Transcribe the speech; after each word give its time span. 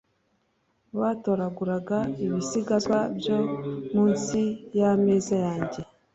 batoraguraga 0.99 1.99
ibisigazwa 2.25 2.99
byo 3.17 3.37
mu 3.93 4.03
nsi 4.13 4.43
y'ameza 4.77 5.35
yanjye 5.45 5.81